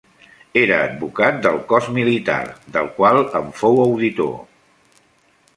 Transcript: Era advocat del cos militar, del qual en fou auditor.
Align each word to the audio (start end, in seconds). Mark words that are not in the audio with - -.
Era 0.61 0.79
advocat 0.85 1.37
del 1.43 1.59
cos 1.73 1.91
militar, 1.99 2.39
del 2.79 2.91
qual 2.97 3.23
en 3.43 3.55
fou 3.63 3.79
auditor. 3.87 4.37